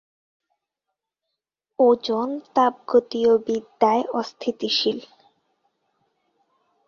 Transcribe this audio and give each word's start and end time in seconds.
Ozone 1.79 2.29
তাপগতীয়বিদ্যায় 2.55 4.03
অস্থিতিশীল। 4.13 4.99